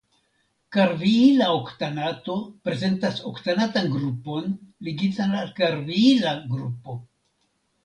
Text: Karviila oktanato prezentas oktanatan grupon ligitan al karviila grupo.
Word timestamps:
Karviila 0.77 1.49
oktanato 1.57 2.37
prezentas 2.69 3.21
oktanatan 3.33 3.91
grupon 3.99 4.51
ligitan 4.89 5.39
al 5.45 5.55
karviila 5.63 6.35
grupo. 6.57 7.01